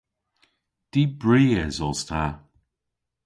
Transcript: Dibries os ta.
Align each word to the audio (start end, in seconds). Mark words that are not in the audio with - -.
Dibries 0.91 1.77
os 1.87 1.99
ta. 2.09 2.25